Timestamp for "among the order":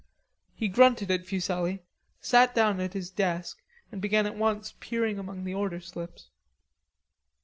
5.19-5.79